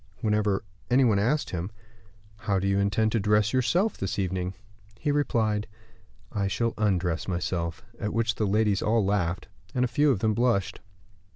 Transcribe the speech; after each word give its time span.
Whenever 0.21 0.63
any 0.89 1.03
one 1.03 1.19
asked 1.19 1.51
him, 1.51 1.69
"How 2.37 2.57
do 2.57 2.67
you 2.67 2.79
intend 2.79 3.11
to 3.11 3.19
dress 3.19 3.53
yourself 3.53 3.97
this 3.97 4.17
evening?" 4.17 4.55
he 4.97 5.11
replied, 5.11 5.67
"I 6.31 6.47
shall 6.47 6.73
undress 6.75 7.27
myself;" 7.27 7.85
at 7.99 8.11
which 8.11 8.33
the 8.33 8.47
ladies 8.47 8.81
all 8.81 9.05
laughed, 9.05 9.47
and 9.75 9.85
a 9.85 9.87
few 9.87 10.09
of 10.09 10.17
them 10.17 10.33
blushed. 10.33 10.79